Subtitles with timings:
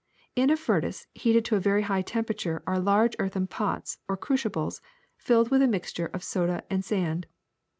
[0.35, 4.81] In a furnace heated to a very high temperature are large earthen pots or crucibles
[5.15, 7.27] filled with a mixture of soda and sand.